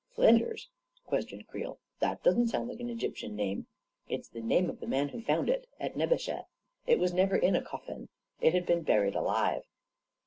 [0.15, 0.67] "Flinders?"
[1.05, 1.77] questioned Creel.
[1.99, 3.67] "That doesn't sound like an Egyptian name.""
[4.09, 6.43] It's the name of the man who found it— at Nebesheh.
[6.87, 8.09] It was never in a coffin.
[8.39, 9.61] It had been buried alive."